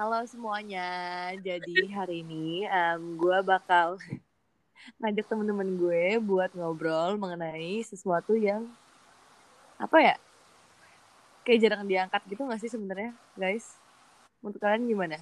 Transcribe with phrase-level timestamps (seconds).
[0.00, 0.88] Halo semuanya.
[1.44, 4.00] Jadi hari ini um, gue bakal
[4.96, 8.64] ngajak temen-temen gue buat ngobrol mengenai sesuatu yang
[9.76, 10.16] apa ya?
[11.44, 13.76] Kayak jarang diangkat gitu gak sih sebenarnya, guys?
[14.40, 15.20] Menurut kalian gimana?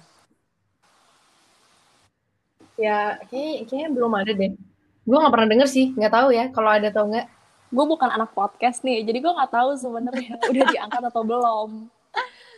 [2.79, 4.55] Ya, kayaknya, kayaknya belum ada deh.
[5.03, 7.27] Gue nggak pernah denger sih, nggak tahu ya kalau ada atau enggak.
[7.67, 11.98] gue bukan anak podcast nih jadi gue nggak tahu sebenarnya udah diangkat atau belum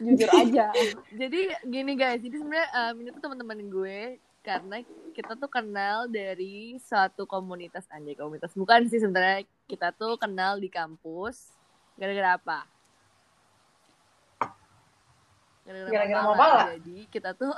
[0.02, 0.74] jujur aja.
[1.14, 4.00] Jadi gini guys, jadi sebenarnya um, ini tuh teman-teman gue
[4.42, 4.82] karena
[5.14, 7.86] kita tuh kenal dari suatu komunitas.
[7.94, 8.58] Anjay komunitas.
[8.58, 9.46] Bukan sih sebenarnya.
[9.70, 11.54] Kita tuh kenal di kampus.
[11.96, 12.60] Gara-gara apa?
[15.64, 16.26] Gara-gara.
[16.26, 16.74] Mapala.
[16.76, 17.54] Jadi kita tuh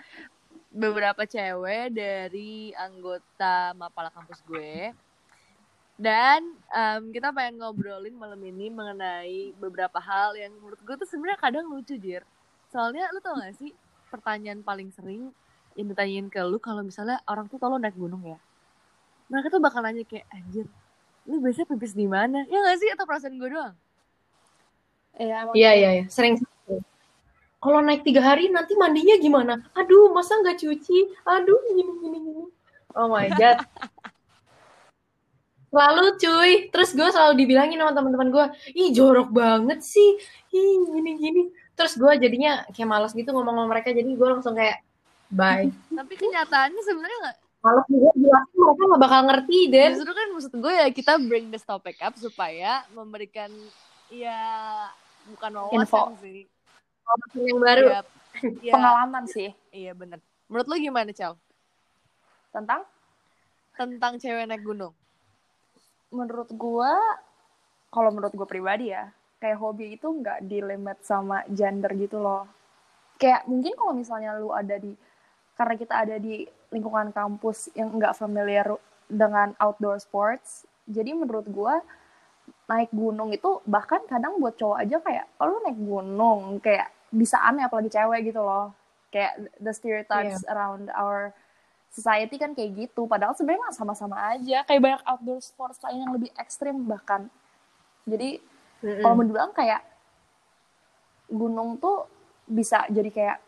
[0.74, 4.90] beberapa cewek dari anggota Mapala kampus gue
[5.94, 6.42] dan
[6.74, 11.70] em, kita pengen ngobrolin malam ini mengenai beberapa hal yang menurut gue tuh sebenarnya kadang
[11.70, 12.26] lucu jir
[12.74, 13.70] soalnya lu tau gak sih
[14.10, 15.30] pertanyaan paling sering
[15.78, 18.38] yang ditanyain ke lu kalau misalnya orang tuh tau lo naik gunung ya
[19.30, 20.66] mereka tuh bakal nanya kayak anjir
[21.30, 23.74] lu biasanya pipis di mana ya gak sih atau perasaan gue doang
[25.14, 26.04] Iya, emang Iya, iya, iya.
[26.10, 26.42] Sering.
[27.62, 29.54] Kalau naik tiga hari, nanti mandinya gimana?
[29.78, 30.98] Aduh, masa nggak cuci?
[31.22, 32.44] Aduh, gini, gini, gini.
[32.98, 33.62] Oh my God.
[35.74, 36.52] Selalu cuy.
[36.70, 38.46] Terus gue selalu dibilangin sama teman-teman gue,
[38.78, 40.10] ih jorok banget sih.
[40.54, 41.42] Ih, gini, gini.
[41.74, 43.90] Terus gue jadinya kayak malas gitu ngomong sama mereka.
[43.90, 44.78] Jadi gue langsung kayak,
[45.34, 45.66] bye.
[45.90, 49.96] tapi kenyataannya sebenarnya nggak Malas juga jelasin mereka nggak bakal ngerti, Den.
[49.96, 53.48] justru kan maksud gue ya kita bring this topic up supaya memberikan
[54.12, 54.36] ya
[55.32, 56.00] bukan wawasan Info.
[56.20, 56.44] sih
[57.40, 57.86] Yang baru.
[57.88, 58.00] ya,
[58.68, 61.40] ya, pengalaman sih iya bener menurut lu gimana Cal
[62.52, 62.84] tentang
[63.74, 64.92] tentang cewek naik gunung
[66.12, 66.92] menurut gue
[67.88, 69.08] kalau menurut gue pribadi ya
[69.38, 72.48] kayak hobi itu nggak di limit sama gender gitu loh.
[73.20, 74.96] Kayak mungkin kalau misalnya lu ada di
[75.54, 76.42] karena kita ada di
[76.74, 78.66] lingkungan kampus yang nggak familiar
[79.06, 81.74] dengan outdoor sports jadi menurut gue
[82.68, 87.64] naik gunung itu bahkan kadang buat cowok aja kayak kalau naik gunung kayak bisa aneh
[87.64, 88.76] apalagi cewek gitu loh.
[89.08, 91.32] Kayak the stereotypes around our
[91.94, 93.06] society kan kayak gitu.
[93.06, 94.66] Padahal sebenarnya mah sama-sama aja.
[94.66, 97.30] Kayak banyak outdoor sports lain yang lebih ekstrim bahkan.
[98.04, 98.42] Jadi
[98.82, 99.00] Mm-mm.
[99.00, 99.80] kalau mau dibilang kayak
[101.30, 102.10] gunung tuh
[102.44, 103.38] bisa jadi kayak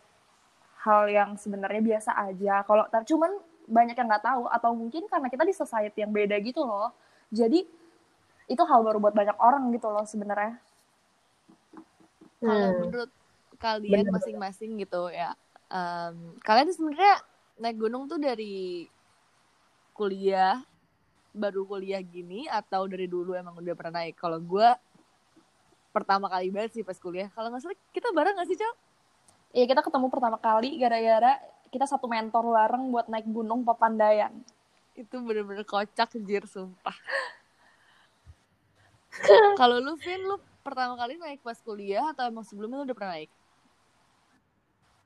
[0.86, 2.62] hal yang sebenarnya biasa aja.
[2.62, 3.34] Kalau cuman
[3.66, 4.46] banyak yang nggak tahu.
[4.46, 6.94] Atau mungkin karena kita di society yang beda gitu loh.
[7.34, 7.66] Jadi
[8.46, 10.62] itu hal baru buat banyak orang gitu loh sebenarnya.
[12.38, 12.78] Kalau Hmm.
[12.78, 13.10] menurut
[13.58, 15.32] kalian masing-masing gitu ya
[15.72, 17.14] em, kalian tuh sebenarnya
[17.56, 18.84] naik gunung tuh dari
[19.96, 20.60] kuliah
[21.36, 24.16] baru kuliah gini atau dari dulu emang udah pernah naik?
[24.16, 24.68] Kalau gue
[25.92, 27.28] pertama kali banget sih pas kuliah.
[27.32, 28.74] Kalau nggak salah kita bareng nggak sih Cal?
[29.56, 31.40] Iya kita ketemu pertama kali gara-gara
[31.72, 34.32] kita satu mentor bareng buat naik gunung Papandayan
[34.96, 36.96] itu bener-bener kocak jir sumpah.
[39.60, 43.12] Kalau lu Vin lu pertama kali naik pas kuliah atau emang sebelumnya lu udah pernah
[43.20, 43.30] naik?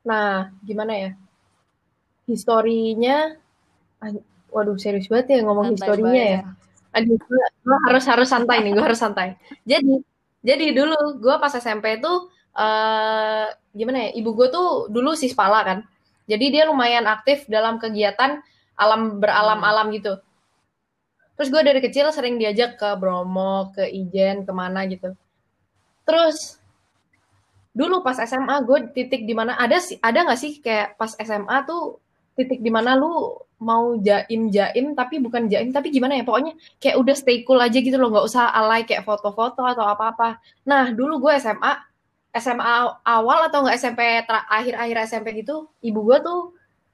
[0.06, 1.10] Nah, gimana ya?
[2.30, 3.34] Historinya,
[4.54, 6.30] waduh serius banget ya ngomong Santai historinya banget.
[6.30, 6.42] ya.
[6.90, 9.38] Aduh, gue, gue harus harus santai nih, gue harus santai.
[9.62, 10.02] Jadi,
[10.42, 14.18] jadi dulu gue pas SMP tuh, eh gimana ya?
[14.18, 15.78] Ibu gue tuh dulu sispala kan.
[16.26, 18.42] Jadi dia lumayan aktif dalam kegiatan
[18.74, 20.18] alam beralam-alam gitu.
[21.38, 25.14] Terus gue dari kecil sering diajak ke Bromo, ke Ijen, ke mana gitu.
[26.04, 26.60] Terus
[27.70, 31.56] dulu pas SMA gue titik di mana ada sih ada nggak sih kayak pas SMA
[31.70, 32.02] tuh
[32.40, 36.24] titik di mana lu mau jaim jaim tapi bukan jaim tapi gimana ya?
[36.24, 40.40] Pokoknya kayak udah stay cool aja gitu loh nggak usah alay kayak foto-foto atau apa-apa.
[40.64, 41.72] Nah dulu gue SMA
[42.32, 42.74] SMA
[43.04, 46.40] awal atau nggak SMP tra- akhir-akhir SMP gitu ibu gue tuh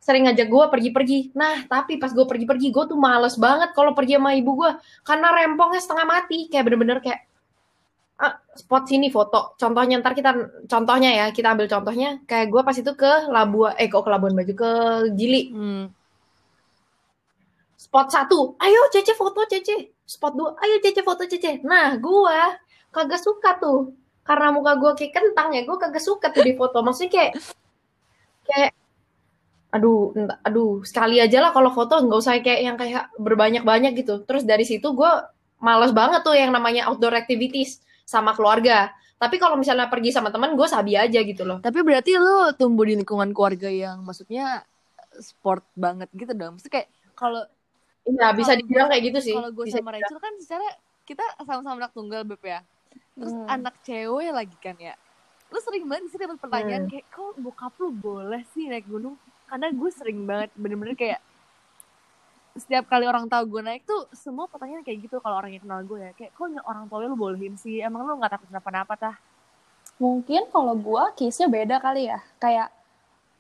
[0.02, 1.18] sering ngajak gue pergi-pergi.
[1.38, 4.70] Nah tapi pas gue pergi-pergi gue tuh males banget kalau pergi sama ibu gue
[5.06, 7.26] karena rempongnya setengah mati kayak bener-bener kayak
[8.16, 9.54] ah, spot sini foto.
[9.60, 10.30] Contohnya ntar kita
[10.64, 14.34] contohnya ya, kita ambil contohnya kayak gue pas itu ke Labuan eh kok ke Labuan
[14.36, 14.70] Bajo ke
[15.12, 15.42] Gili.
[15.52, 15.84] hmm.
[17.76, 19.92] Spot satu, ayo Cece foto Cece.
[20.08, 21.60] Spot dua, ayo Cece foto Cece.
[21.62, 22.38] Nah, gue
[22.90, 23.92] kagak suka tuh.
[24.26, 26.82] Karena muka gue kayak kentang ya, gue kagak suka tuh di foto.
[26.82, 27.32] Maksudnya kayak
[28.48, 28.70] kayak
[29.70, 34.24] aduh, aduh, sekali aja lah kalau foto nggak usah kayak yang kayak berbanyak-banyak gitu.
[34.24, 35.12] Terus dari situ gue
[35.60, 38.94] males banget tuh yang namanya outdoor activities sama keluarga.
[39.16, 41.58] Tapi kalau misalnya pergi sama teman, gue sabi aja gitu loh.
[41.58, 44.62] Tapi berarti lu tumbuh di lingkungan keluarga yang maksudnya
[45.18, 46.56] sport banget gitu dong.
[46.56, 47.42] Maksudnya kayak kalau
[48.06, 49.34] Iya, bisa dibilang kayak gitu sih.
[49.34, 50.62] kalau gue sama Rachel kan secara
[51.02, 52.62] kita sama-sama anak tunggal Beb ya.
[53.12, 53.50] Terus Hmm.
[53.50, 54.94] anak cewek lagi kan ya.
[55.46, 56.90] lu sering banget sih dapat pertanyaan Hmm.
[56.90, 59.14] kayak kok bokap lu boleh sih naik gunung
[59.46, 61.22] karena gue sering banget bener-bener kayak
[62.56, 65.80] setiap kali orang tahu gue naik tuh semua pertanyaan kayak gitu kalau orang yang kenal
[65.84, 69.16] gue ya kayak kok orang tua lu bolehin sih emang lu nggak takut kenapa-napa tah
[69.96, 72.20] Mungkin kalau gua case-nya beda kali ya.
[72.36, 72.68] Kayak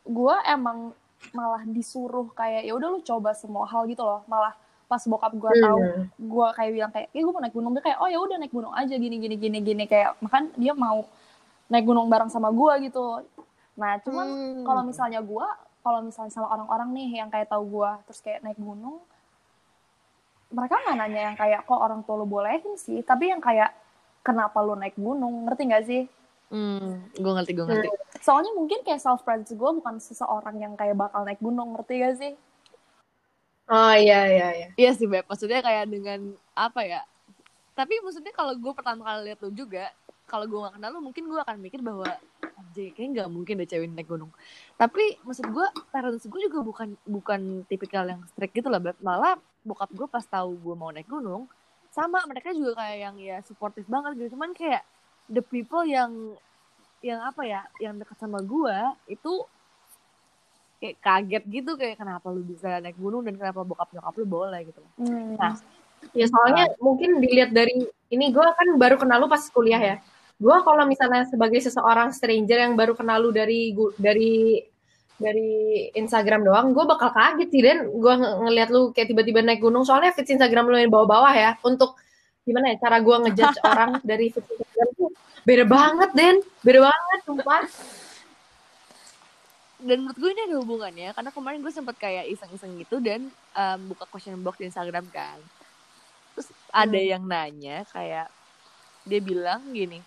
[0.08, 0.96] gua emang
[1.36, 4.24] malah disuruh kayak ya udah lu coba semua hal gitu loh.
[4.24, 4.56] Malah
[4.88, 6.02] pas bokap gua tahu Hmm.
[6.16, 8.52] gua kayak bilang kayak, "Eh, gua mau naik gunung." Dia kayak, "Oh ya udah naik
[8.56, 11.04] gunung aja gini gini gini gini." Kayak makan dia mau
[11.68, 13.20] naik gunung bareng sama gua gitu.
[13.76, 14.64] Nah, cuman Hmm.
[14.64, 15.52] kalau misalnya gua
[15.86, 18.98] kalau misalnya sama orang-orang nih yang kayak tahu gua terus kayak naik gunung
[20.50, 23.02] mereka nggak nanya yang kayak kok orang tua lu bolehin sih?
[23.02, 23.74] Tapi yang kayak
[24.22, 25.42] kenapa lu naik gunung?
[25.42, 26.02] Ngerti nggak sih?
[26.46, 27.88] Hmm, gue ngerti gue ngerti.
[28.22, 32.16] Soalnya mungkin kayak self presence gue bukan seseorang yang kayak bakal naik gunung ngerti gak
[32.22, 32.32] sih?
[33.66, 34.68] Oh iya iya iya.
[34.78, 37.02] Iya sih Beb, maksudnya kayak dengan apa ya?
[37.74, 39.90] Tapi maksudnya kalau gue pertama kali lihat lu juga,
[40.30, 42.06] kalau gue gak kenal lu mungkin gue akan mikir bahwa
[42.56, 44.32] anjir kayaknya gak mungkin deh cewek naik gunung.
[44.80, 48.96] Tapi maksud gue parents gue juga bukan bukan tipikal yang strict gitu lah Beb.
[49.00, 51.44] Malah bokap gue pas tahu gue mau naik gunung,
[51.92, 54.36] sama mereka juga kayak yang ya suportif banget gitu.
[54.36, 54.82] Cuman kayak
[55.28, 56.36] the people yang
[57.04, 58.76] yang apa ya, yang dekat sama gue
[59.12, 59.32] itu
[60.76, 64.60] kayak kaget gitu kayak kenapa lu bisa naik gunung dan kenapa bokap nyokap lu boleh
[64.64, 64.92] gitu loh.
[65.36, 65.56] Nah,
[66.14, 69.96] Ya soalnya mungkin dilihat dari ini gue kan baru kenal lu pas kuliah ya.
[70.36, 74.60] Gue kalau misalnya sebagai seseorang stranger yang baru kenal lu dari dari
[75.16, 75.50] dari
[75.92, 79.80] Instagram doang, gue bakal kaget sih dan gue ng- ngeliat lu kayak tiba-tiba naik gunung.
[79.80, 81.56] Soalnya feeds Instagram lu yang bawah-bawah ya.
[81.62, 81.96] Untuk
[82.42, 85.10] gimana ya cara gue ngejudge orang dari feeds Instagram tuh
[85.42, 87.62] beda banget Den, beda banget sumpah.
[89.78, 93.80] dan menurut gue ini ada hubungannya karena kemarin gue sempet kayak iseng-iseng gitu dan em,
[93.86, 95.36] buka question box di Instagram kan
[96.32, 97.10] terus ada Hmm.
[97.12, 98.26] yang nanya kayak
[99.04, 100.00] dia bilang gini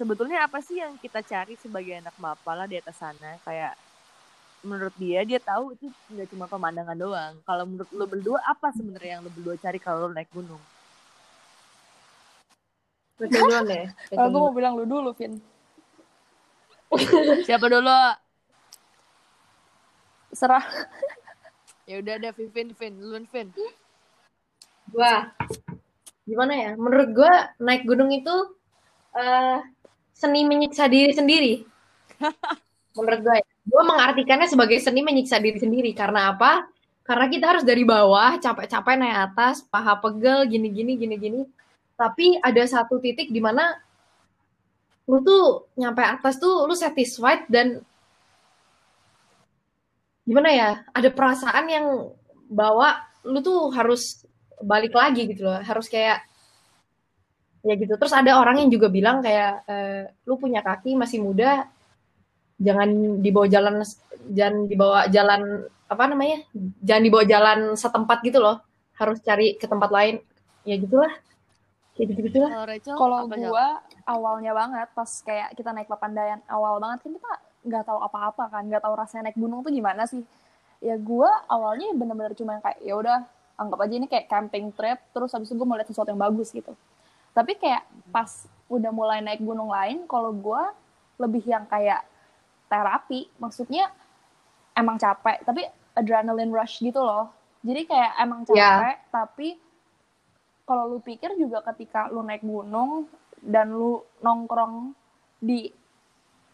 [0.00, 3.36] sebetulnya apa sih yang kita cari sebagai anak mapala di atas sana?
[3.44, 3.76] Kayak
[4.64, 7.34] menurut dia dia tahu itu nggak cuma pemandangan doang.
[7.44, 10.60] Kalau menurut lo berdua apa sebenarnya yang lo berdua cari kalau lo naik gunung?
[13.20, 13.84] Deh.
[14.16, 14.48] kalau gue duluan.
[14.48, 15.36] mau bilang lu dulu Vin.
[17.48, 18.00] Siapa dulu?
[20.32, 20.64] Serah.
[21.84, 23.52] Ya udah ada Vin Vin duluan Vin.
[24.96, 25.28] Wah,
[26.24, 26.70] gimana ya?
[26.80, 28.32] Menurut gue naik gunung itu
[29.10, 29.60] eh
[30.20, 31.54] seni menyiksa diri sendiri.
[32.96, 35.96] Menurut gue, gue mengartikannya sebagai seni menyiksa diri sendiri.
[35.96, 36.68] Karena apa?
[37.00, 41.42] Karena kita harus dari bawah, capek-capek naik atas, paha pegel, gini-gini, gini-gini.
[41.96, 43.80] Tapi ada satu titik di mana
[45.08, 47.80] lu tuh nyampe atas tuh lu satisfied dan
[50.28, 50.70] gimana ya?
[50.92, 51.86] Ada perasaan yang
[52.46, 54.24] bawa lu tuh harus
[54.60, 56.20] balik lagi gitu loh harus kayak
[57.60, 57.94] ya gitu.
[57.96, 61.68] Terus ada orang yang juga bilang kayak eh, lu punya kaki masih muda
[62.60, 63.80] jangan dibawa jalan
[64.28, 66.44] jangan dibawa jalan apa namanya
[66.84, 68.60] jangan dibawa jalan setempat gitu loh.
[68.96, 70.20] Harus cari ke tempat lain.
[70.64, 71.12] Ya gitulah.
[71.96, 72.50] Kayak gitu gitulah
[72.96, 73.66] kalau gue
[74.08, 78.62] awalnya banget pas kayak kita naik Papandayan awal banget kan kita nggak tahu apa-apa kan
[78.64, 80.24] nggak tahu rasanya naik gunung tuh gimana sih.
[80.80, 83.18] Ya gue awalnya bener-bener cuma kayak ya udah
[83.60, 86.48] anggap aja ini kayak camping trip terus habis itu gue mau lihat sesuatu yang bagus
[86.48, 86.72] gitu
[87.34, 88.28] tapi kayak pas
[88.70, 90.62] udah mulai naik gunung lain kalau gue
[91.18, 92.06] lebih yang kayak
[92.70, 93.26] terapi.
[93.42, 93.90] Maksudnya
[94.78, 95.66] emang capek tapi
[95.98, 97.30] adrenaline rush gitu loh.
[97.66, 99.48] Jadi kayak emang capek tapi
[100.64, 103.10] kalau lu pikir juga ketika lu naik gunung
[103.42, 104.94] dan lu nongkrong
[105.42, 105.66] di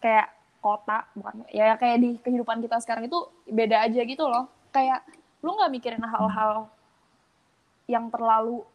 [0.00, 0.32] kayak
[0.64, 4.48] kota bukan ya kayak di kehidupan kita sekarang itu beda aja gitu loh.
[4.72, 5.04] Kayak
[5.44, 6.66] lu nggak mikirin hal-hal
[7.86, 8.66] yang terlalu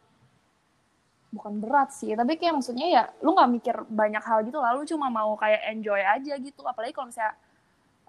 [1.32, 5.08] bukan berat sih tapi kayak maksudnya ya lu nggak mikir banyak hal gitu lalu cuma
[5.08, 7.32] mau kayak enjoy aja gitu apalagi kalau misalnya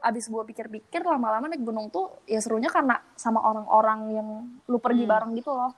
[0.03, 4.27] abis gue pikir-pikir lama-lama naik gunung tuh ya serunya karena sama orang-orang yang
[4.67, 5.11] lu pergi Hmm.
[5.11, 5.71] bareng gitu loh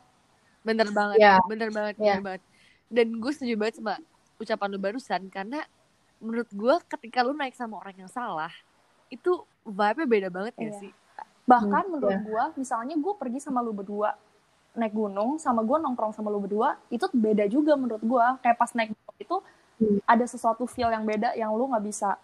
[0.65, 1.37] Bener banget, Ya.
[1.45, 2.17] bener banget, Ya.
[2.17, 2.41] bener banget.
[2.89, 4.01] Dan gue setuju banget sama
[4.35, 5.61] ucapan lu barusan karena
[6.17, 8.49] menurut gue ketika lu naik sama orang yang salah
[9.07, 9.29] itu
[9.61, 10.79] vibe-nya beda banget ya Iya.
[10.81, 10.91] sih.
[11.45, 12.25] bahkan Hmm, menurut ya.
[12.25, 14.17] gue misalnya gue pergi sama lu berdua
[14.75, 18.71] naik gunung sama gue nongkrong sama lu berdua itu beda juga menurut gue kayak pas
[18.71, 19.37] naik gunung itu
[19.75, 19.99] Hmm.
[20.07, 22.15] ada sesuatu feel yang beda yang lu nggak bisa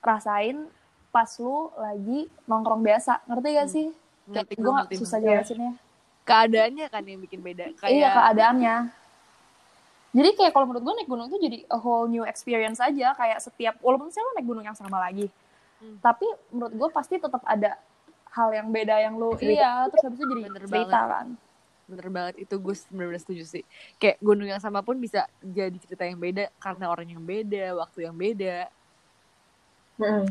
[0.00, 0.64] rasain
[1.10, 3.68] pas lu lagi nongkrong biasa ngerti gak Hmm.
[3.70, 3.88] sih
[4.26, 5.72] Ngerti gue gue nggak susah jelasinnya
[6.20, 7.74] Keadaannya kan yang bikin beda.
[7.76, 8.76] Kayak iya keadaannya
[10.10, 13.38] jadi kayak kalau menurut gue naik gunung itu jadi a whole new experience aja kayak
[13.38, 15.28] setiap walaupun misalnya lu naik gunung yang sama lagi
[15.80, 15.96] Hmm.
[15.98, 17.72] tapi menurut gue pasti tetap ada
[18.30, 21.08] hal yang beda yang lu iya terus habis itu jadi Bener cerita banget.
[21.08, 21.26] kan
[21.90, 23.64] bener banget itu gue bener-bener setuju sih.
[23.98, 28.06] Kayak gunung yang sama pun bisa jadi cerita yang beda karena orang yang beda, waktu
[28.06, 28.70] yang beda.
[29.98, 30.26] Mm.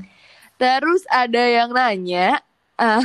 [0.60, 2.40] Terus ada yang nanya,
[2.80, 3.04] ah,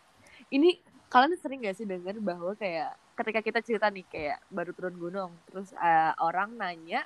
[0.56, 0.80] ini
[1.12, 5.32] kalian sering gak sih dengar bahwa kayak ketika kita cerita nih kayak baru turun gunung,
[5.52, 7.04] terus ah, orang nanya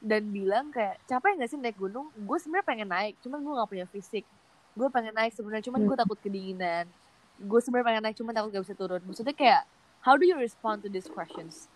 [0.00, 2.12] dan bilang kayak capek gak sih naik gunung?
[2.14, 4.24] Gue sebenarnya pengen naik, cuman gue gak punya fisik.
[4.76, 6.84] Gue pengen naik sebenarnya, cuman gue takut kedinginan.
[7.40, 9.00] Gue sebenarnya pengen naik, cuman takut gak bisa turun.
[9.04, 9.62] Maksudnya kayak,
[10.06, 11.66] how do you respond to these questions?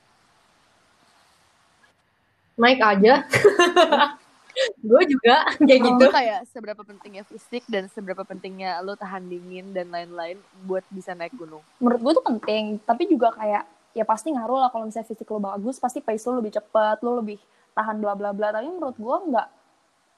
[2.55, 3.27] Naik aja.
[4.91, 6.05] gue juga kayak gitu.
[6.07, 11.15] Itu kayak seberapa pentingnya fisik dan seberapa pentingnya lo tahan dingin dan lain-lain buat bisa
[11.19, 11.63] naik gunung.
[11.83, 13.65] menurut gue tuh penting tapi juga kayak
[13.97, 17.19] ya pasti ngaruh lah kalau misalnya fisik lo bagus pasti pace lo lebih cepet lo
[17.19, 17.39] lebih
[17.75, 19.49] tahan bla bla bla tapi menurut gue nggak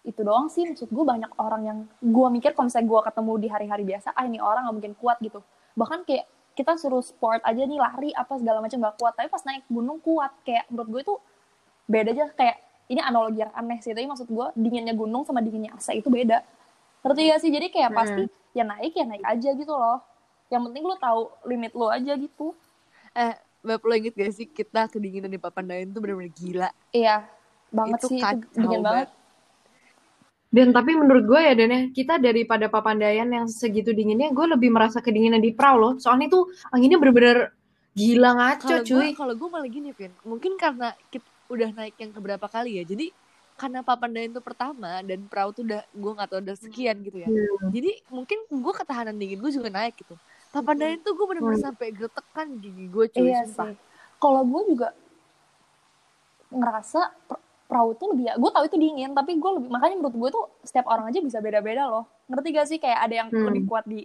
[0.02, 3.48] itu doang sih maksud gue banyak orang yang gue mikir kalau misalnya gue ketemu di
[3.52, 5.40] hari-hari biasa ah ini orang nggak mungkin kuat gitu
[5.78, 9.12] bahkan kayak kita suruh sport aja nih lari apa segala macam nggak kuat.
[9.16, 11.14] Tapi pas naik gunung kuat kayak menurut gue itu
[11.88, 12.26] beda aja.
[12.36, 12.56] Kayak
[12.92, 16.44] ini analogi yang aneh sih tapi maksud gue dinginnya gunung sama dinginnya AC itu beda.
[17.02, 17.50] Ngerti gak sih?
[17.50, 19.98] Jadi kayak pasti ya naik ya naik aja gitu loh.
[20.52, 22.52] Yang penting lo tahu limit lo aja gitu.
[23.16, 26.70] Eh, Bapak lo inget gak sih kita kedinginan di Papandayan tuh bener-bener gila.
[26.92, 27.24] iya
[27.72, 29.08] banget Itu sih itu kacau dingin banget
[30.52, 34.68] Dan tapi menurut gue ya Dan ya, kita daripada Papandayan yang segitu dinginnya, gue lebih
[34.68, 35.92] merasa kedinginan di perahu loh.
[35.96, 37.56] Soalnya tuh anginnya bener-bener
[37.96, 39.08] gila ngaco gue cuy.
[39.16, 40.12] kalau gue malah gini, Vin.
[40.28, 42.84] Mungkin karena kita udah naik yang keberapa kali ya.
[42.84, 43.08] Jadi
[43.56, 47.28] karena Papandayan tuh pertama dan perahu tuh udah gue nggak tahu udah sekian gitu ya.
[47.28, 47.68] Hmm.
[47.72, 50.16] Jadi mungkin gue ketahanan dingin gue juga naik gitu.
[50.52, 51.68] Papandayan tuh gue bener-bener Hmm.
[51.72, 53.24] sampai gretekan gigi gue cuy.
[53.28, 53.72] iya sumpah.
[53.72, 53.76] sih
[54.20, 54.88] kalau gue juga
[56.52, 57.00] ngerasa
[57.96, 60.86] tuh lebih ya gue tahu itu dingin tapi gue lebih makanya menurut gue tuh setiap
[60.92, 62.04] orang aja bisa beda-beda loh.
[62.28, 62.78] Ngerti gak sih?
[62.78, 63.46] Kayak ada yang Hmm.
[63.48, 64.04] lebih kuat di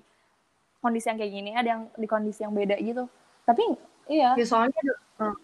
[0.80, 3.04] kondisi yang kayak gini ada yang di kondisi yang beda gitu.
[3.44, 3.64] Tapi
[4.08, 4.32] iya.
[4.40, 4.94] Ya soalnya ada,
[5.28, 5.36] eh,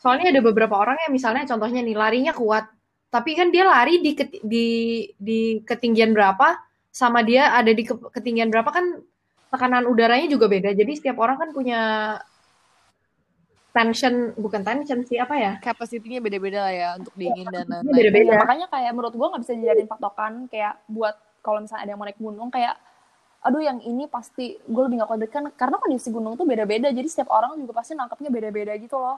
[0.00, 2.68] soalnya ada beberapa orang yang misalnya contohnya nih larinya kuat,
[3.08, 4.66] tapi kan dia lari di ket- di
[5.16, 8.84] di ketinggian berapa sama dia ada di ke- ketinggian berapa kan
[9.50, 10.70] tekanan udaranya juga beda.
[10.74, 11.80] Jadi setiap orang kan punya
[13.70, 15.52] tension bukan tension sih apa ya?
[15.62, 17.94] Kapasitinya beda-beda lah ya untuk dingin dan lain-lain.
[17.94, 18.32] beda-beda.
[18.34, 22.00] Iya, makanya kayak menurut gue nggak bisa dijadiin patokan kayak buat kalau misalnya ada yang
[22.00, 22.74] mau naik gunung kayak
[23.40, 27.08] aduh yang ini pasti gue lebih gak kuat kan karena kondisi gunung tuh beda-beda jadi
[27.08, 29.16] setiap orang juga pasti nangkepnya beda-beda gitu loh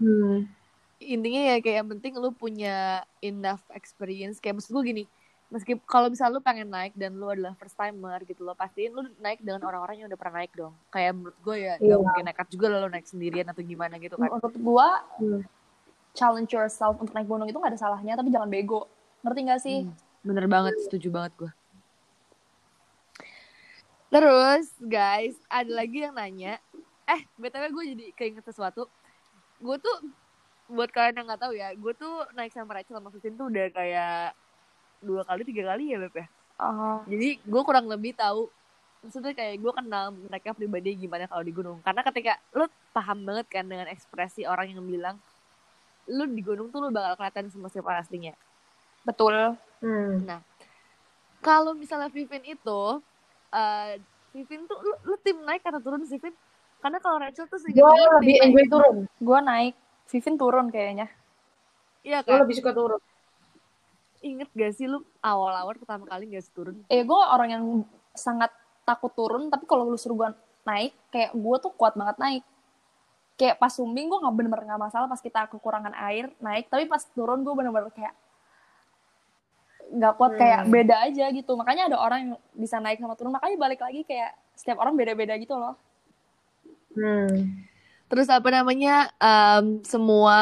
[0.00, 0.48] Hmm.
[0.96, 5.04] intinya ya kayak yang penting lu punya enough experience kayak maksud gue gini
[5.50, 9.02] meski kalau misalnya lu pengen naik dan lu adalah first timer gitu lo pastiin lu
[9.18, 10.74] naik dengan orang-orang yang udah pernah naik dong.
[10.88, 11.94] Kayak menurut gue ya Iya.
[11.94, 14.30] gak mungkin nekat juga lu naik sendirian atau gimana gitu kan.
[14.30, 14.88] Menurut gue
[15.18, 15.42] Hmm.
[16.14, 18.86] challenge yourself untuk naik gunung itu gak ada salahnya tapi jangan bego.
[19.26, 19.78] Ngerti gak sih?
[19.84, 21.50] Hmm, bener banget setuju banget gue
[24.10, 26.58] terus guys ada lagi yang nanya.
[27.06, 28.90] Eh btw gue jadi keinget sesuatu.
[29.62, 30.02] Gue tuh
[30.66, 33.66] buat kalian yang nggak tahu ya gue tuh naik sama Rachel sama Vivian tuh udah
[33.74, 34.38] kayak
[35.00, 36.26] dua kali tiga kali ya beb ya?
[36.56, 38.52] Ah, jadi gue kurang lebih tahu
[39.00, 41.80] maksudnya kayak gue kenal mereka pribadi gimana kalau di gunung.
[41.80, 45.16] Karena ketika lu paham banget kan dengan ekspresi orang yang bilang
[46.04, 48.36] lu di gunung tuh lu bakal kelihatan sama siapa aslinya.
[49.02, 49.56] Betul.
[49.80, 50.20] Hmm.
[51.40, 52.80] kalau misalnya Vivin itu
[53.50, 53.96] eh
[54.30, 56.36] Vivin tuh lu, lu tim naik atau turun sih Vin
[56.78, 58.96] karena kalau Rachel tuh seingat Gue gue lebih enjoy turun.
[59.08, 59.74] gue naik.
[60.06, 61.08] Vivin turun kayaknya.
[62.02, 62.44] Iya Gue kan?
[62.44, 63.00] lebih suka turun.
[64.20, 67.64] Inget gak sih lu awal-awal pertama kali gak sih turun eh gue orang yang
[68.12, 68.52] sangat
[68.84, 70.28] takut turun tapi kalau lu suruh gue
[70.62, 72.44] naik kayak gue tuh kuat banget naik
[73.34, 77.00] kayak pas sumbing gue nggak bener-bener nggak masalah pas kita kekurangan air naik tapi pas
[77.16, 78.12] turun gue bener-bener kayak
[79.90, 80.70] nggak kuat kayak Hmm.
[80.70, 84.36] beda aja gitu makanya ada orang yang bisa naik sama turun makanya balik lagi kayak
[84.52, 85.74] setiap orang beda-beda gitu loh
[86.90, 87.64] Hmm.
[88.06, 90.38] terus apa namanya em, semua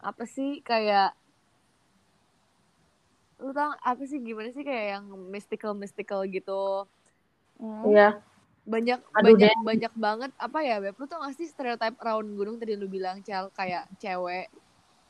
[0.00, 1.12] apa sih kayak
[3.36, 6.88] lu tau apa sih gimana sih kayak yang mystical mystical gitu?
[7.60, 7.84] Hmm.
[7.88, 8.10] Iya.
[8.66, 9.62] banyak Aduh, banyak Den.
[9.62, 10.98] banyak banget apa ya beb?
[10.98, 14.50] Lu tau gak sih stereotype around gunung tadi lu bilang cel kayak cewek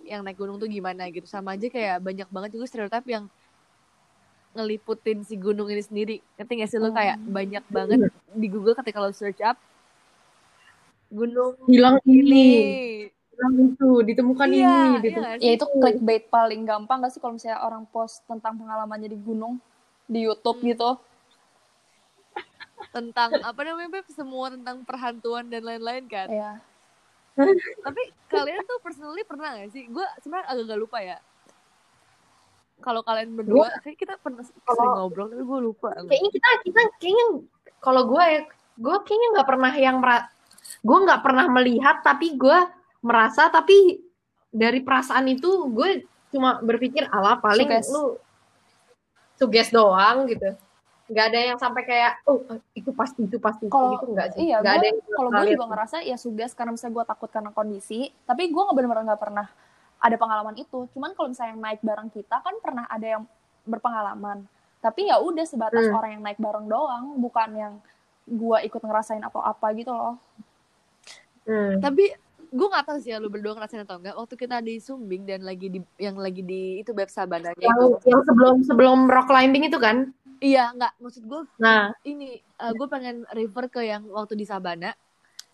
[0.05, 1.25] yang naik gunung tuh gimana gitu?
[1.25, 3.25] Sama aja kayak banyak banget juga stereotype yang
[4.53, 6.17] ngeliputin si gunung ini sendiri.
[6.37, 6.77] Ngerti gak sih?
[6.77, 9.57] Lu kayak banyak banget di Google ketika lo search up
[11.07, 12.47] gunung Hilang ini
[13.37, 15.21] itu, ditemukan iya, ini, iya gitu.
[15.45, 19.61] ya itu clickbait paling gampang gak sih kalau misalnya orang post tentang pengalamannya di gunung
[20.09, 20.69] di YouTube Hmm.
[20.73, 20.91] gitu?
[22.93, 24.07] Tentang apa namanya beb?
[24.09, 26.29] Semua tentang perhantuan dan lain-lain kan?
[26.33, 26.53] Ya
[27.85, 28.03] tapi
[28.33, 29.85] kalian tuh personally pernah gak sih?
[29.93, 31.19] Gue sebenarnya agak gak lupa ya.
[32.81, 35.89] Kalau kalian berdua kayak kita pernah sering ngobrol tapi gue lupa.
[35.97, 37.27] Kayaknya kita kita kayaknya
[37.81, 38.41] kalau gue ya,
[38.77, 39.97] gue kayaknya nggak pernah yang
[40.85, 42.59] gue nggak pernah melihat tapi gue
[43.07, 44.03] merasa tapi
[44.51, 47.87] dari perasaan itu gue cuma berpikir ala paling Sukses.
[47.89, 48.05] lu
[49.37, 50.57] suges doang gitu
[51.07, 52.43] nggak ada yang sampai kayak oh
[52.75, 55.47] itu pasti itu pasti Kalau- gitu nggak sih Iya, nggak gue ada yang kalau gue
[55.55, 59.23] juga ngerasa ya suges karena misalnya gue takut karena kondisi, tapi gue nggak benar-benar nggak
[59.23, 59.47] pernah
[59.97, 60.91] ada pengalaman itu.
[60.91, 63.23] Cuman kalau misalnya yang naik bareng kita kan pernah ada yang
[63.63, 64.51] berpengalaman,
[64.83, 65.95] tapi ya udah sebatas Hmm.
[65.95, 67.75] orang yang naik bareng doang, bukan yang
[68.27, 70.19] gue ikut ngerasain atau apa gitu loh.
[71.47, 71.79] Hmm.
[71.79, 72.11] Tapi
[72.51, 75.43] gue gak tahu sih ya lu berdua ngerasain atau enggak waktu kita di Sumbing dan
[75.43, 77.87] lagi di yang lagi di itu Beb Sabana yang itu.
[78.07, 80.93] yang sebelum sebelum rock climbing itu kan Iya, enggak.
[81.01, 84.93] Maksud gue nah ini gue pengen refer ke yang waktu di Sabana.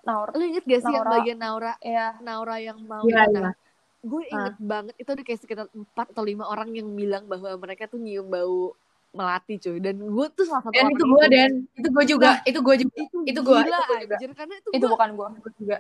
[0.03, 1.15] Nah, Lu inget gak sih yang Naura.
[1.15, 3.55] bagian Naura ya Naura yang mau Iya, renang?
[4.03, 7.87] Gue inget banget itu ada kayak sekitar 4 atau 5 orang yang bilang bahwa mereka
[7.87, 8.75] tuh nyium bau
[9.15, 12.31] melati cuy dan gue tuh salah satu dan orang itu gue dan itu gue juga
[12.43, 14.17] itu gue juga itu, itu gua, gila itu gua juga.
[14.19, 15.29] anjir karena itu, itu gua- bukan gue.
[15.63, 15.77] Juga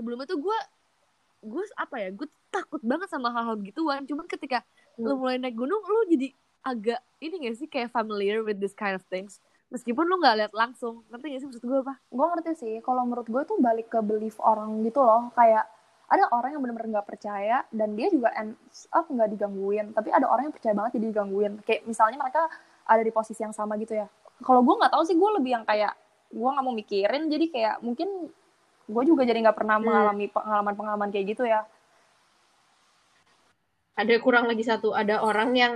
[0.00, 0.58] sebelumnya tuh gue
[1.44, 4.08] gue apa ya gue takut banget sama hal-hal gituan.
[4.08, 4.64] Cuman ketika
[4.96, 6.32] lu mulai naik gunung lu jadi
[6.64, 9.40] agak ini gak sih kayak familiar with this kind of things?
[9.70, 11.94] Meskipun lu nggak lihat langsung ngerti gak sih maksud gue apa?
[12.10, 15.62] Gue ngerti sih, kalau menurut gue tuh balik ke belief orang gitu loh, kayak
[16.10, 20.26] ada orang yang benar-benar nggak percaya dan dia juga ends up nggak digangguin, tapi ada
[20.26, 21.52] orang yang percaya banget jadi digangguin.
[21.62, 22.50] Kayak misalnya mereka
[22.82, 24.10] ada di posisi yang sama gitu ya.
[24.42, 25.94] Kalau gue nggak tahu sih, gue lebih yang kayak
[26.34, 28.08] gue nggak mau mikirin, jadi kayak mungkin
[28.90, 29.86] gue juga jadi nggak pernah Hmm.
[29.86, 31.62] mengalami pengalaman-pengalaman kayak gitu ya.
[33.94, 35.74] ada kurang lagi satu ada orang yang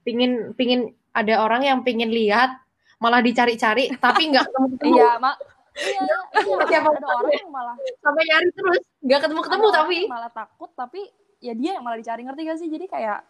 [0.00, 0.80] pingin pingin
[1.12, 2.56] ada orang yang pingin lihat
[2.96, 5.36] malah dicari-cari tapi nggak ketemu ketemu Iya, mak.
[5.76, 6.00] Iya,
[6.40, 10.70] iya, Siapa ada orang yang malah sampai nyari terus nggak ketemu ketemu tapi malah takut,
[10.72, 11.00] tapi
[11.36, 12.68] ya dia yang malah dicari ngerti gak sih?
[12.72, 13.20] Jadi kayak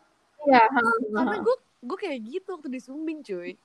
[0.47, 0.63] ya
[1.11, 3.59] karena gue gue kayak gitu waktu di Sumbing cuy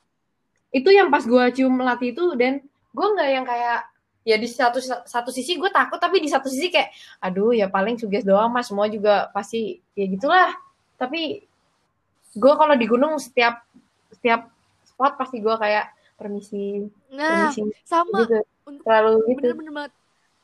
[0.72, 2.58] itu yang pas gue cium melati itu dan
[2.90, 3.86] gue nggak yang kayak
[4.22, 7.98] ya di satu satu sisi gue takut tapi di satu sisi kayak aduh ya paling
[7.98, 8.70] suges doang mas.
[8.70, 10.54] Semua juga pasti ya gitulah.
[10.96, 11.42] Tapi
[12.32, 13.66] gue kalau di gunung setiap
[14.14, 14.48] setiap
[14.86, 17.62] spot pasti gue kayak permisi nah permisi.
[17.84, 18.24] sama.
[18.24, 18.40] Gitu.
[18.62, 19.42] Untuk selalu gitu.
[19.42, 19.94] bener-bener banget.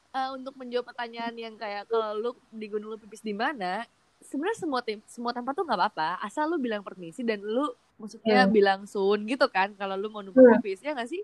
[0.10, 3.86] Eh, untuk menjawab pertanyaan yang kayak kalau lu di gunung lu pipis di mana?
[4.18, 7.70] Sebenarnya semua tim semua tempat tuh nggak apa-apa asal lu bilang permisi dan lu
[8.02, 8.52] maksudnya Hmm.
[8.52, 10.58] bilang sun gitu kan kalau lu mau numpang Hmm.
[10.58, 11.22] pipis ya nggak sih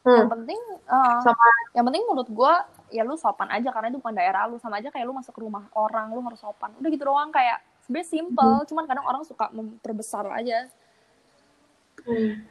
[0.00, 0.14] Hmm.
[0.16, 2.52] yang penting uh, Sama- yang penting menurut gue
[2.90, 5.40] ya lu sopan aja karena itu bukan daerah lu sama aja kayak lu masuk ke
[5.40, 9.50] rumah orang lu harus sopan udah gitu doang kayak sebenarnya simple cuman kadang orang suka
[9.50, 10.70] memperbesar aja
[11.98, 12.46] Hmm.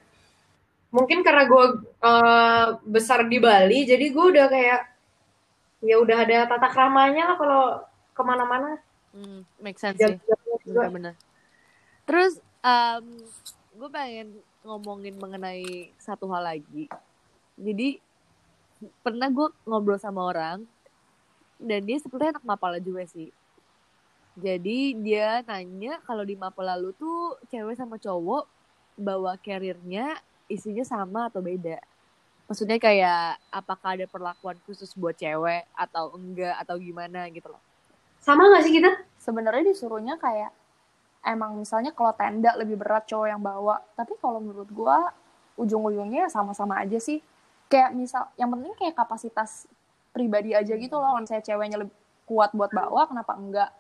[0.89, 1.65] Mungkin karena gue
[1.97, 4.81] eh, besar di Bali, jadi gue udah kayak
[5.79, 7.63] ya udah ada tata keramanya lah kalau
[8.11, 8.75] ke mana-mana.
[9.13, 10.79] hmm, make sense sih Jam-jamnya juga.
[10.83, 11.13] bener-bener
[12.03, 12.43] terus
[13.71, 15.63] gue pengen ngomongin mengenai
[15.95, 16.91] satu hal lagi
[17.57, 17.97] jadi
[19.01, 20.61] pernah gue ngobrol sama orang
[21.57, 23.33] dan dia sepertinya anak Mapala juga sih.
[24.37, 28.45] Jadi dia nanya kalau di Mapala lu tuh cewek sama cowok
[28.93, 31.81] bawa carriernya isinya sama atau beda?
[32.45, 37.61] Maksudnya kayak apakah ada perlakuan khusus buat cewek atau enggak atau gimana gitu loh.
[38.21, 38.93] Sama gak sih kita?
[39.27, 40.55] sebenarnya disuruhnya kayak
[41.27, 43.83] emang misalnya kalau tenda lebih berat cowok yang bawa.
[43.97, 44.97] Tapi kalau menurut gue
[45.59, 47.19] ujung-ujungnya ya sama-sama aja sih
[47.67, 49.67] kayak misal yang penting kayak kapasitas
[50.15, 51.13] pribadi aja gitu loh.
[51.13, 51.95] Kalau misalnya ceweknya lebih
[52.27, 53.71] kuat buat bawa kenapa enggak?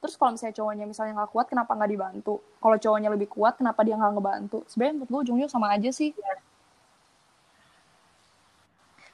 [0.00, 2.34] Terus kalau misalnya cowoknya misalnya nggak kuat kenapa nggak dibantu?
[2.60, 4.58] Kalau cowoknya lebih kuat kenapa dia nggak ngebantu?
[4.68, 6.10] Sebenarnya menurut gue ujungnya sama aja sih.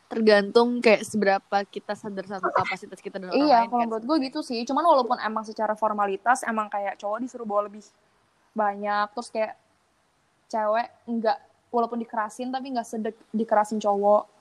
[0.07, 3.87] Tergantung kayak seberapa kita sadar sama kapasitas kita dan orang iya lain kalau kan.
[3.91, 4.63] menurut gue gitu sih.
[4.63, 7.83] Cuman walaupun emang secara formalitas emang kayak cowok disuruh bawa lebih
[8.55, 9.59] banyak terus kayak
[10.47, 11.39] cewek enggak
[11.71, 14.37] walaupun dikerasin tapi nggak sedek dikerasin cowok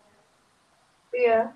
[1.16, 1.48] Iya.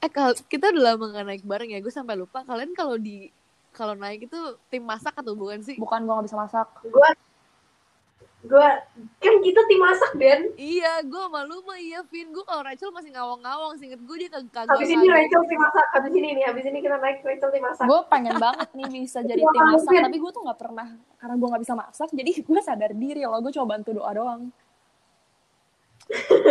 [0.00, 2.40] Eh kalau kita udah lama gak naik bareng ya, gue sampai lupa.
[2.40, 3.28] Kalian kalau di
[3.72, 5.80] kalau naik itu tim masak atau bukan sih?
[5.80, 7.10] bukan gue nggak bisa masak Gue
[8.42, 8.68] gue
[9.22, 10.50] kan kita tim masak Den.
[10.58, 12.34] Iya, gue malu mah iya Vin.
[12.34, 13.78] Gue kalau Rachel masih ngawang-ngawang.
[13.78, 14.74] Seinget gue dia kagak kagak.
[14.74, 15.86] Habis ini Rachel tim masak.
[15.94, 17.86] Habis ini nih, habis ini kita naik Rachel tim masak.
[17.86, 20.88] gue pengen banget nih bisa jadi tim masak tapi gue tuh nggak pernah
[21.22, 24.42] karena gue nggak bisa masak jadi gue sadar diri loh gue coba bantu doa doang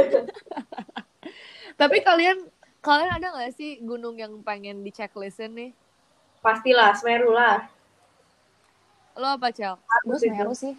[1.82, 2.38] Tapi kalian
[2.80, 5.71] kalian ada gak sih gunung yang pengen di checklistin nih?
[6.39, 7.67] Pastilah Semeru lah.
[9.17, 9.75] Lo apa, Cel?
[10.08, 10.73] gue sih, semeru sih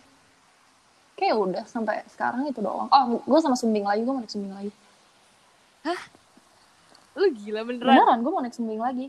[1.22, 4.50] kayak udah sampai sekarang itu doang oh gue sama sumbing lagi gue mau naik sumbing
[4.50, 4.72] lagi
[7.12, 7.86] Lo gila beneran?
[7.92, 9.06] beneran gue mau naik sumbing lagi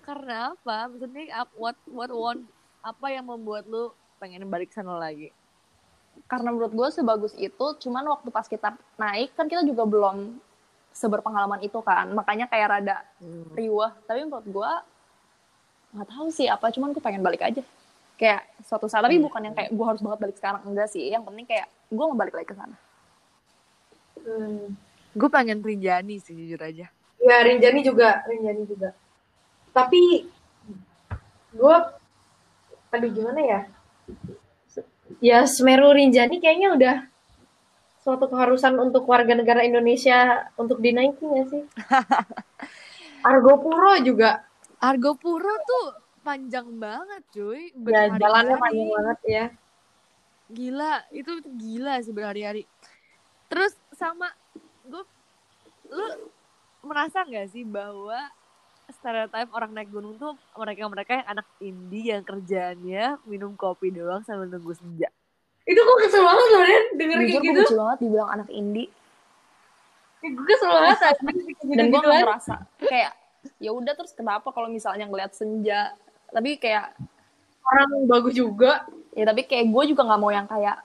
[0.00, 0.84] Karena apa?
[0.92, 2.44] Maksudnya what what want
[2.80, 5.32] apa yang membuat lu pengen balik sana lagi?
[6.24, 10.38] karena menurut gue sebagus itu cuman waktu pas kita naik kan kita juga belum
[10.94, 13.50] seberpengalaman itu kan makanya kayak rada Hmm.
[13.50, 14.70] riwah tapi menurut gue
[15.90, 17.66] nggak tahu sih apa cuman gue pengen balik aja
[18.14, 21.26] kayak suatu saat tapi bukan yang kayak gue harus banget balik sekarang enggak sih yang
[21.26, 22.76] penting kayak gue mau balik lagi ke sana
[24.24, 24.78] Hmm.
[25.14, 26.88] Gue pengen Rinjani sih jujur aja.
[27.20, 28.96] Ya Rinjani juga, Rinjani juga.
[29.70, 30.26] Tapi
[31.54, 31.76] gue,
[32.90, 33.60] aduh gimana ya?
[35.22, 36.96] Ya Semeru Rinjani kayaknya udah
[38.02, 41.62] suatu keharusan untuk warga negara Indonesia untuk dinaikin ya sih.
[43.28, 44.44] Argo Puro juga,
[44.84, 47.68] Argo Puro tuh panjang banget cuy.
[47.68, 48.18] ya Berhari-hari.
[48.18, 49.44] jalannya panjang banget ya.
[50.46, 52.62] Gila, itu, itu gila sih berhari-hari.
[53.46, 54.32] Terus sama
[54.82, 55.04] gue,
[55.86, 56.06] lu
[56.82, 58.16] merasa nggak sih bahwa
[58.90, 64.44] stereotip orang naik gunung tuh mereka-mereka yang anak indie yang kerjaannya minum kopi doang sambil
[64.46, 65.08] nunggu senja.
[65.64, 67.60] Itu kok kesel banget loh, Den, denger jujur kayak gue gitu.
[67.62, 68.88] benci banget dibilang anak indie
[70.20, 70.98] Gue kesel banget.
[71.70, 73.12] dan gue nggak merasa kayak
[73.56, 75.96] ya udah terus kenapa kalau misalnya ngeliat senja
[76.34, 76.98] tapi kayak
[77.62, 78.82] orang bagus juga.
[79.14, 80.82] ya tapi kayak gue juga nggak mau yang kayak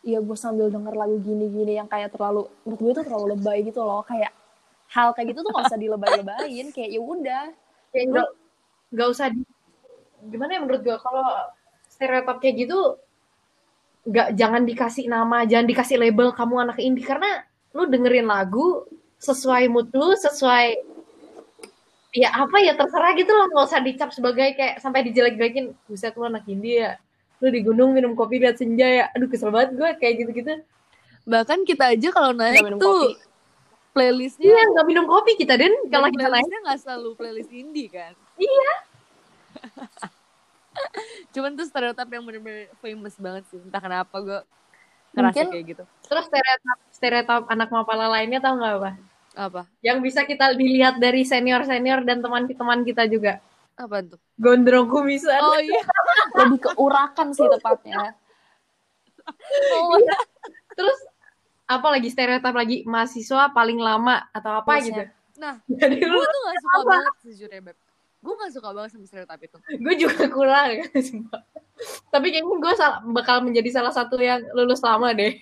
[0.00, 3.84] ya gue sambil denger lagu gini-gini yang kayak terlalu menurut gue itu terlalu lebay gitu
[3.84, 4.00] loh.
[4.08, 4.32] Kayak
[4.88, 7.44] hal kayak gitu tuh gak usah dilebay-lebayin kayak ya udah.
[7.92, 8.28] Kayak nggak
[8.88, 9.44] nggak usah di,
[10.32, 11.28] gimana ya menurut gue kalau
[11.92, 12.80] stereotip kayak gitu
[14.08, 17.04] nggak jangan dikasih nama jangan dikasih label kamu anak indie.
[17.04, 17.44] Karena
[17.76, 18.88] lu dengerin lagu
[19.20, 20.66] sesuai mood lu sesuai
[22.10, 26.24] ya apa ya terserah gitu loh nggak usah dicap sebagai kayak sampai dijelek-jelekin buset lu
[26.24, 26.96] anak indie ya
[27.38, 30.64] lu di gunung minum kopi lihat senja ya aduh kesel banget gue kayak gitu-gitu
[31.22, 33.20] Bahkan kita aja kalau naik minum tuh kopi.
[33.92, 38.16] playlistnya iya nggak minum kopi kita den kalau kita naik nggak selalu playlist indie kan.
[38.34, 38.72] iya
[41.28, 43.58] Cuman tuh stereotip yang bener-bener famous banget sih.
[43.58, 44.40] Entah kenapa gue
[45.10, 45.84] ngerasa Mungkin- kayak gitu.
[46.04, 48.90] terus stereotip stereotip anak mapala lainnya tau nggak apa
[49.38, 49.70] Apa?
[49.80, 53.38] yang bisa kita dilihat dari senior senior dan teman-teman kita juga
[53.78, 54.18] Apa tuh?
[54.34, 55.78] gondrong kumisan Oh iya.
[56.42, 58.18] lebih keurakan sih tepatnya
[59.76, 59.92] Oh,
[60.72, 60.98] terus
[61.68, 64.88] apa lagi stereotip lagi mahasiswa paling lama atau apa Biasanya.
[64.88, 65.02] gitu
[65.38, 66.90] Nah, jadi lu gue tuh gak suka Apa?
[66.90, 67.76] banget sejujurnya, Beb.
[68.18, 69.58] Gue gak suka banget sama stereotip itu.
[69.78, 70.70] gue juga kurang
[72.10, 72.74] tapi kayaknya gue
[73.14, 75.38] bakal menjadi salah satu yang lulus lama deh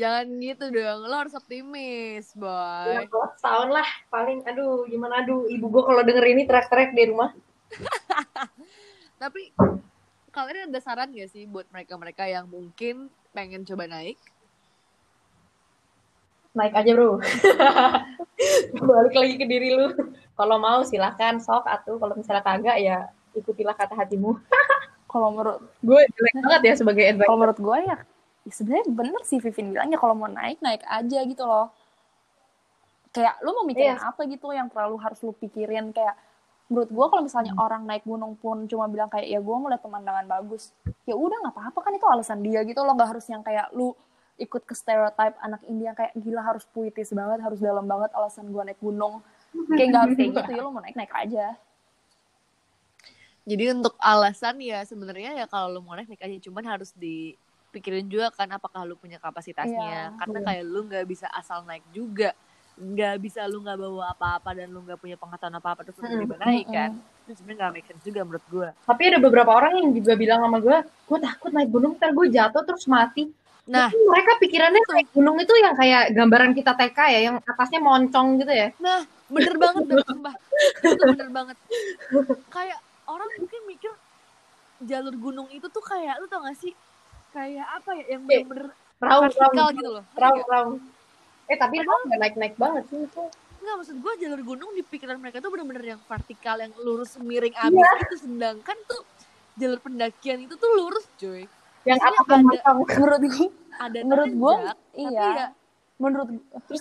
[0.00, 3.04] Jangan gitu dong, lo harus optimis, boy.
[3.36, 4.40] setahun lah paling.
[4.48, 5.20] Aduh gimana?
[5.20, 7.36] Aduh ibu gue kalau denger ini teriak-teriak di rumah.
[9.20, 9.52] Tapi
[10.32, 14.16] kalian ada saran gak sih buat mereka-mereka yang mungkin pengen coba naik?
[16.54, 17.20] naik aja bro.
[18.90, 19.94] Balik lagi ke diri lu.
[20.34, 22.00] Kalau mau silahkan sok atuh.
[22.00, 24.34] Kalau misalnya kagak ya ikutilah kata hatimu.
[25.10, 27.26] Kalau menurut gue jelek banget ya sebagai advisor.
[27.26, 27.98] Kalau menurut gue ya,
[28.46, 31.68] ya sebenarnya bener sih Vivin bilang ya kalau mau naik naik aja gitu loh.
[33.10, 34.06] Kayak lu mau mikirin Iya.
[34.06, 35.90] apa gitu yang terlalu harus lu pikirin?
[35.90, 36.14] Kayak
[36.70, 39.82] menurut gue kalau misalnya orang naik gunung pun cuma bilang kayak ya gue mau lihat
[39.82, 40.70] pemandangan bagus.
[41.04, 42.94] Ya udah nggak apa-apa kan itu alasan dia gitu loh.
[42.94, 43.92] Nggak harus yang kayak lu
[44.40, 48.48] ikut ke stereotype anak India yang kayak gila harus puitis banget harus dalam banget alasan
[48.48, 49.20] gue naik gunung.
[49.74, 51.46] Kayak nggak harus kayak gitu ya lu mau naik naik aja.
[53.48, 56.94] Jadi untuk alasan ya sebenarnya ya kalau lo mau naik naik aja, cuman harus
[57.70, 60.10] dipikirin juga kan apakah lu punya kapasitasnya.
[60.10, 60.46] Iya, Karena iya.
[60.50, 62.34] kayak lu nggak bisa asal naik juga,
[62.74, 66.22] nggak bisa lu nggak bawa apa-apa dan lu nggak punya pengetahuan apa-apa terus lu Mm-mm,
[66.26, 66.90] tiba naik kan.
[67.24, 68.68] Itu sebenarnya nggak make sense juga menurut gue.
[68.82, 72.26] tapi ada beberapa orang yang juga bilang sama gue gue takut naik gunung ntar gue
[72.26, 73.30] jatuh terus mati
[73.70, 77.78] Nah, Mungkin mereka pikirannya naik gunung itu yang kayak gambaran kita TK ya yang atasnya
[77.78, 80.34] moncong gitu ya Nah, bener banget Beb, sumpah.
[80.82, 81.56] Itu bener banget.
[82.50, 83.92] Kayak orang mungkin mikir
[84.82, 86.74] jalur gunung itu tuh kayak lu tau gak sih?
[87.30, 88.66] Kayak apa ya yang Kayak bener-bener
[89.00, 90.04] raung vertikal raung gitu loh.
[90.18, 90.74] Raung raung
[91.50, 93.22] eh tapi raung nggak naik naik banget sih itu.
[93.60, 97.52] Enggak maksud gue jalur gunung di pikiran mereka tuh bener-bener yang vertikal yang lurus miring
[97.58, 98.14] abis gitu.
[98.28, 99.02] Sedangkan tuh
[99.58, 101.44] jalur pendakian itu tuh lurus cuy.
[101.88, 103.46] yang atasnya ada- menurut gue
[103.80, 104.54] Ada menurut gue
[105.00, 105.28] iya.
[105.32, 105.46] ya
[106.00, 106.28] menurut
[106.68, 106.80] terus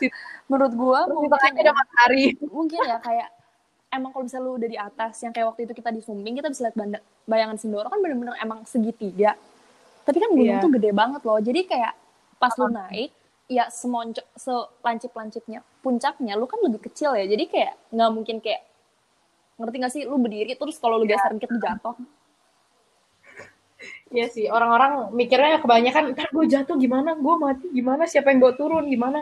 [0.52, 2.24] menurut gue mungkin ya, ada matahari.
[2.60, 3.28] Mungkin ya kayak
[3.92, 6.48] emang kalau misalnya lu udah di atas yang kayak waktu itu kita di Sumbing kita
[6.52, 6.76] bisa lihat
[7.28, 9.36] bayangan Sindoro kan bener-bener emang segitiga
[10.10, 10.66] tapi kan gunung Iya.
[10.66, 11.38] tuh gede banget loh.
[11.38, 11.94] Jadi kayak
[12.42, 13.14] pas lu naik
[13.46, 17.30] ya semoncok selancip-lancipnya puncaknya lu kan lebih kecil ya.
[17.30, 18.66] Jadi kayak nggak mungkin kayak
[19.62, 20.04] ngerti gak sih?
[20.10, 21.94] Lu berdiri terus kalau lu geser dikit lu jatuh.
[24.10, 27.16] Iya sih orang-orang mikirnya kebanyakan ntar gue jatuh gimana?
[27.16, 28.04] Gue mati gimana?
[28.10, 29.22] Siapa yang gue turun gimana?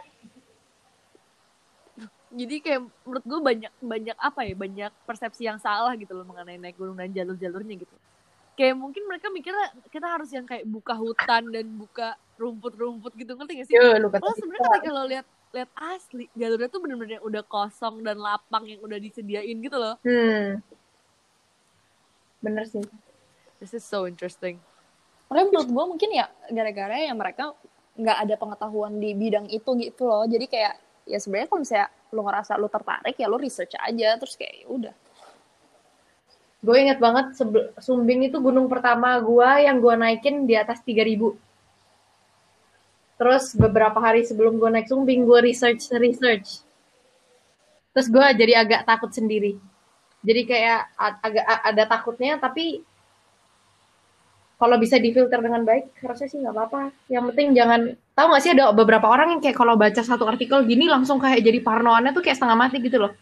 [2.33, 4.55] Jadi kayak menurut gue banyak banyak apa ya?
[4.57, 7.93] Banyak persepsi yang salah gitu loh mengenai naik gunung dan jalur-jalurnya gitu
[8.57, 13.53] kayak mungkin mereka mikirnya kita harus yang kayak buka hutan dan buka rumput-rumput gitu ngerti
[13.61, 17.21] gak sih Yo, lu kata lo sebenarnya ketika lo lihat lihat asli jalurnya tuh bener-bener
[17.21, 20.59] yang udah kosong dan lapang yang udah disediain gitu loh hmm
[22.41, 22.83] bener sih
[23.57, 24.61] This is so interesting.
[25.27, 27.57] Makanya menurut gue mungkin ya gara-gara ya mereka
[27.97, 30.29] nggak ada pengetahuan di bidang itu gitu loh.
[30.29, 30.77] Jadi kayak
[31.09, 34.67] ya sebenarnya kalau misalnya lu ngerasa lu tertarik ya lu research aja terus kayak ya
[34.69, 34.95] udah.
[36.57, 37.37] Gue inget banget
[37.77, 41.37] Sumbing itu gunung pertama gue yang gue naikin di atas 3000.
[43.17, 46.61] Terus beberapa hari sebelum gue naik Sumbing, gue research research.
[47.93, 49.57] Terus gue jadi agak takut sendiri.
[50.21, 52.81] Jadi kayak agak ada takutnya, tapi
[54.57, 56.81] kalau bisa difilter dengan baik, harusnya sih nggak apa-apa.
[57.09, 57.81] Yang penting jangan
[58.17, 61.45] tahu nggak sih ada beberapa orang yang kayak kalau baca satu artikel gini langsung kayak
[61.45, 63.13] jadi parnoannya tuh kayak setengah mati gitu loh.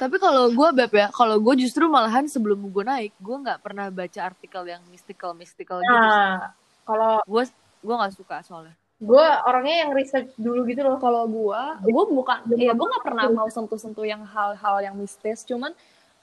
[0.00, 3.92] Tapi kalau gue beb ya, kalau gue justru malahan sebelum gue naik, gue nggak pernah
[3.92, 5.92] baca artikel yang mystical mystical gitu.
[5.92, 6.56] Nah,
[6.88, 7.44] kalau Gue
[7.80, 8.72] gue nggak suka soalnya.
[8.96, 10.96] gue orangnya yang research dulu gitu loh.
[10.96, 15.44] Kalau gue, gue bukan, ya gue nggak pernah mau sentuh-sentuh yang hal-hal yang mistis.
[15.44, 15.72] Cuman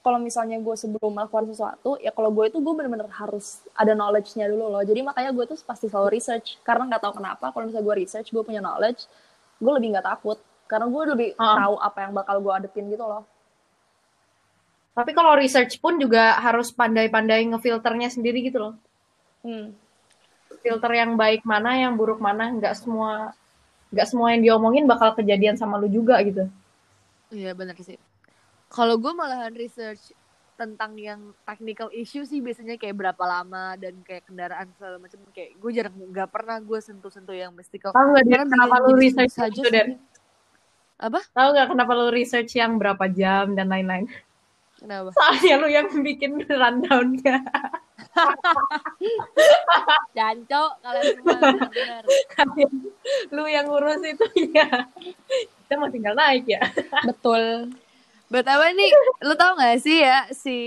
[0.01, 4.45] kalau misalnya gue sebelum melakukan sesuatu, ya kalau gue itu gue bener-bener harus ada knowledge-nya
[4.45, 4.81] dulu loh.
[4.81, 6.61] Jadi makanya gue tuh pasti selalu research.
[6.61, 9.05] Karena nggak tahu kenapa, kalau misalnya gue research, gue punya knowledge,
[9.57, 10.37] gue lebih nggak takut.
[10.65, 11.65] Karena gue lebih Ah.
[11.65, 13.25] tahu apa yang bakal gue adepin gitu loh.
[14.97, 18.73] Tapi kalau research pun juga harus pandai-pandai ngefilternya sendiri gitu loh.
[19.45, 19.77] Hmm.
[20.65, 23.37] Filter yang baik mana, yang buruk mana, nggak semua
[23.93, 26.49] nggak semua yang diomongin bakal kejadian sama lu juga gitu.
[27.29, 28.01] Iya benar sih.
[28.73, 30.17] Kalau gue malahan research
[30.57, 35.53] tentang yang technical issue sih biasanya kayak berapa lama dan kayak kendaraan segala macam kayak
[35.61, 37.93] gue jarang nggak pernah gue sentuh-sentuh yang mystical.
[37.93, 39.87] Tahu nggak kenapa lu research saja itu, Den?
[39.93, 39.97] sih.
[40.97, 41.21] Apa?
[41.29, 44.09] Tahu nggak kenapa lu research yang berapa jam dan lain-lain?
[44.77, 45.09] Kenapa?
[45.11, 47.41] Soalnya lu yang bikin rundown-nya.
[50.13, 51.37] Janco kalian semua
[51.69, 52.03] benar.
[52.33, 52.71] Kalian,
[53.29, 54.67] lu yang ngurus itu ya.
[55.65, 56.61] Kita mau tinggal naik ya.
[57.05, 57.73] Betul.
[58.27, 58.91] BTW nih,
[59.23, 60.57] lu tau gak sih ya si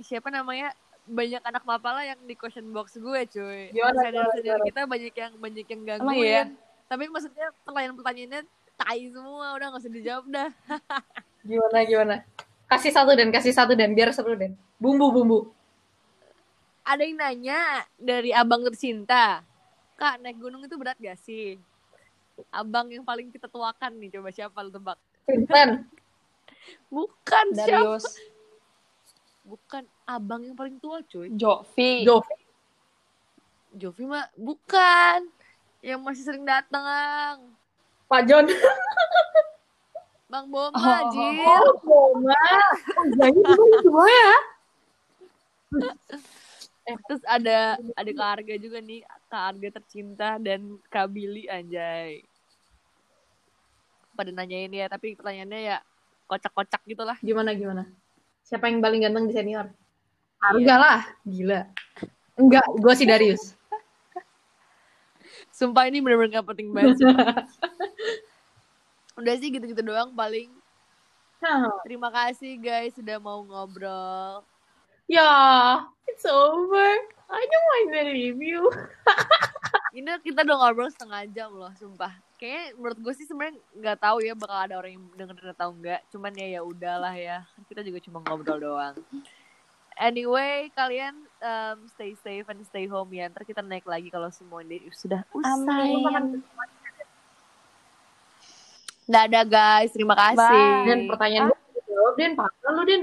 [0.00, 0.70] siapa namanya
[1.02, 3.74] banyak anak mapala yang di question box gue cuy.
[3.74, 4.66] Gimana, Senior senior gimana?
[4.70, 6.22] kita banyak yang banyak yang Emang gangguin.
[6.22, 6.42] iya?
[6.86, 8.40] Tapi maksudnya pertanyaan-pertanyaannya
[8.78, 10.50] tai semua, udah gak usah dijawab dah.
[11.48, 12.16] Gimana gimana?
[12.72, 15.52] Kasih satu dan kasih satu dan biar seru dan bumbu bumbu.
[16.88, 19.44] Ada yang nanya dari abang tercinta,
[20.00, 21.60] kak naik gunung itu berat gak sih?
[22.48, 24.96] Abang yang paling kita tuakan nih, coba siapa lu tebak?
[25.28, 25.84] Vincent,
[26.96, 28.00] Bukan siapa?
[28.00, 28.06] Darius,
[29.44, 31.28] Bukan abang yang paling tua cuy.
[31.28, 32.08] Jovi.
[32.08, 32.36] Jovi,
[33.76, 35.28] Jovi mah bukan.
[35.84, 37.52] Yang masih sering datang.
[38.08, 38.48] Pak John.
[40.32, 41.00] Bang Boma, Oh.
[41.12, 41.44] Jin.
[41.44, 42.32] Oh, Boma.
[42.96, 43.40] Oh, jadi
[43.84, 44.32] semua ya.
[47.04, 52.24] Terus ada ada Kak Arga juga nih, Kak Arga tercinta dan Kak Billy anjay.
[54.16, 55.76] Pada nanyain ya, tapi pertanyaannya ya
[56.24, 57.20] kocak-kocak gitu lah.
[57.20, 57.84] Gimana gimana?
[58.40, 59.68] Siapa yang paling ganteng di senior?
[60.40, 61.68] Harga lah, gila.
[62.40, 63.52] Enggak, gue si Darius.
[65.52, 66.96] Sumpah ini bener-bener gak penting banget.
[69.22, 70.50] Udah sih gitu-gitu doang paling.
[71.86, 74.42] Terima kasih guys sudah mau ngobrol.
[75.10, 76.90] ya, it's over.
[77.30, 78.66] I don't want to leave you.
[79.98, 82.10] Ini kita udah ngobrol setengah jam loh, sumpah.
[82.40, 86.00] Kayaknya menurut gue sih sebenarnya nggak tahu ya bakal ada orang yang dengerin atau enggak.
[86.10, 87.46] Cuman ya ya udahlah ya.
[87.70, 88.96] Kita juga cuma ngobrol doang.
[90.00, 93.28] Anyway, kalian um, stay safe and stay home ya.
[93.28, 95.92] Ntar kita naik lagi kalau semua ini sudah usai.
[96.02, 96.42] Amin.
[99.06, 100.38] Dadah guys, terima kasih.
[100.38, 100.86] Bye.
[100.86, 102.32] Dan pertanyaan gue jawab, Den.
[102.38, 103.02] Parah lu, Den.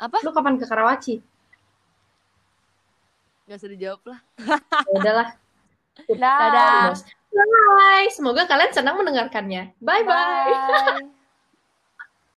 [0.00, 0.16] Apa?
[0.24, 1.14] Lu kapan ke Karawaci?
[3.44, 4.20] Gak usah dijawab lah.
[4.88, 5.28] Ya udahlah.
[6.08, 6.96] Dadah.
[7.34, 8.08] Bye.
[8.10, 9.76] Semoga kalian senang mendengarkannya.
[9.82, 10.06] Bye-bye.
[10.08, 11.12] Bye.